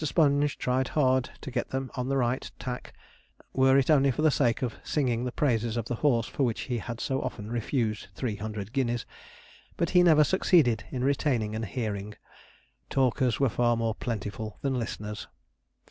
Sponge 0.03 0.57
tried 0.57 0.87
hard 0.97 1.29
to 1.41 1.51
get 1.51 1.69
them 1.69 1.91
on 1.93 2.09
the 2.09 2.17
right 2.17 2.49
tack, 2.57 2.93
were 3.53 3.77
it 3.77 3.87
only 3.91 4.09
for 4.09 4.23
the 4.23 4.31
sake 4.31 4.63
of 4.63 4.73
singing 4.83 5.25
the 5.25 5.31
praises 5.31 5.77
of 5.77 5.85
the 5.85 5.93
horse 6.01 6.25
for 6.25 6.41
which 6.41 6.61
he 6.61 6.79
had 6.79 6.99
so 6.99 7.21
often 7.21 7.51
refused 7.51 8.07
three 8.15 8.35
hundred 8.37 8.73
guineas, 8.73 9.05
but 9.77 9.91
he 9.91 10.01
never 10.01 10.23
succeeded 10.23 10.85
in 10.89 11.03
retaining 11.03 11.55
an 11.55 11.61
hearing. 11.61 12.15
Talkers 12.89 13.39
were 13.39 13.47
far 13.47 13.77
more 13.77 13.93
plentiful 13.93 14.57
than 14.63 14.73
listeners. 14.79 15.27